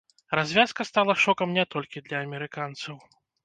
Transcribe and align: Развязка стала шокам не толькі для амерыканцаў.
Развязка 0.37 0.85
стала 0.91 1.15
шокам 1.25 1.55
не 1.59 1.67
толькі 1.77 2.05
для 2.09 2.25
амерыканцаў. 2.29 2.95